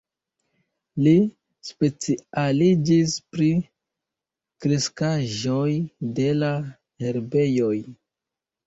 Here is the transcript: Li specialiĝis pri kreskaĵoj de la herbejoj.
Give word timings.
Li 1.07 1.11
specialiĝis 1.69 3.15
pri 3.35 3.51
kreskaĵoj 4.67 5.71
de 6.21 6.29
la 6.43 6.53
herbejoj. 7.07 7.75